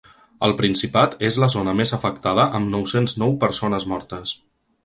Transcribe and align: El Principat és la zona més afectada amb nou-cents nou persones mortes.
El 0.45 0.53
Principat 0.61 1.13
és 1.29 1.37
la 1.43 1.51
zona 1.57 1.75
més 1.81 1.93
afectada 1.99 2.49
amb 2.61 2.75
nou-cents 2.77 3.15
nou 3.25 3.37
persones 3.45 3.87
mortes. 3.93 4.35